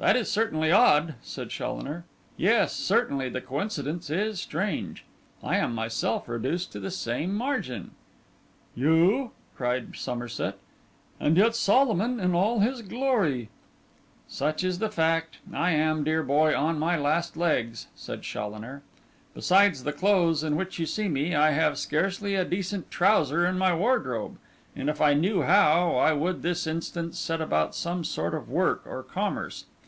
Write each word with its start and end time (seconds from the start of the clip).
'That 0.00 0.14
is 0.14 0.30
certainly 0.30 0.70
odd,' 0.70 1.16
said 1.22 1.50
Challoner; 1.50 2.04
'yes, 2.36 2.72
certainly 2.72 3.28
the 3.28 3.40
coincidence 3.40 4.10
is 4.10 4.40
strange. 4.40 5.04
I 5.42 5.56
am 5.56 5.74
myself 5.74 6.28
reduced 6.28 6.70
to 6.70 6.78
the 6.78 6.92
same 6.92 7.34
margin.' 7.34 7.90
'You!' 8.76 9.32
cried 9.56 9.96
Somerset. 9.96 10.56
'And 11.18 11.36
yet 11.36 11.56
Solomon 11.56 12.20
in 12.20 12.32
all 12.32 12.60
his 12.60 12.80
glory—' 12.82 13.48
'Such 14.28 14.62
is 14.62 14.78
the 14.78 14.88
fact. 14.88 15.38
I 15.52 15.72
am, 15.72 16.04
dear 16.04 16.22
boy, 16.22 16.56
on 16.56 16.78
my 16.78 16.96
last 16.96 17.36
legs,' 17.36 17.88
said 17.96 18.22
Challoner. 18.22 18.82
'Besides 19.34 19.82
the 19.82 19.92
clothes 19.92 20.44
in 20.44 20.54
which 20.54 20.78
you 20.78 20.86
see 20.86 21.08
me, 21.08 21.34
I 21.34 21.50
have 21.50 21.76
scarcely 21.76 22.36
a 22.36 22.44
decent 22.44 22.88
trouser 22.92 23.44
in 23.44 23.58
my 23.58 23.74
wardrobe; 23.74 24.38
and 24.76 24.88
if 24.88 25.00
I 25.00 25.14
knew 25.14 25.42
how, 25.42 25.96
I 25.96 26.12
would 26.12 26.42
this 26.42 26.68
instant 26.68 27.16
set 27.16 27.40
about 27.40 27.74
some 27.74 28.04
sort 28.04 28.34
of 28.36 28.48
work 28.48 28.82
or 28.86 29.02
commerce. 29.02 29.64